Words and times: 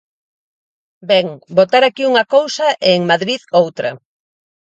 Ben, 1.09 1.25
votar 1.57 1.83
aquí 1.85 2.03
unha 2.11 2.25
cousa 2.35 2.67
e 2.87 2.89
en 2.97 3.03
Madrid 3.11 3.41
outra. 3.63 3.89